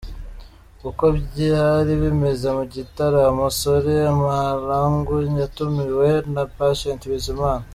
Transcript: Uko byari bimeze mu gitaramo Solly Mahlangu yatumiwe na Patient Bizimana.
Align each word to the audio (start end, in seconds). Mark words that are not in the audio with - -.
Uko 0.89 1.03
byari 1.25 1.91
bimeze 2.03 2.47
mu 2.57 2.63
gitaramo 2.75 3.45
Solly 3.59 3.95
Mahlangu 4.21 5.15
yatumiwe 5.39 6.09
na 6.33 6.43
Patient 6.57 7.01
Bizimana. 7.11 7.65